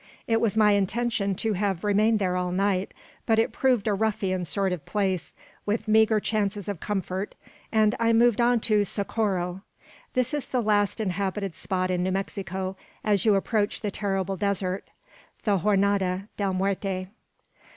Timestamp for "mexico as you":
12.13-13.35